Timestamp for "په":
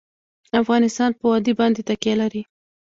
1.19-1.23